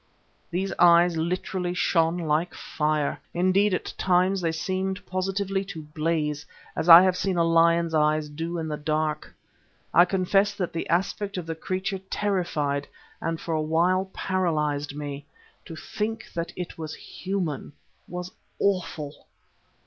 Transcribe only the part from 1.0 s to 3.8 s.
literally shone like fire; indeed,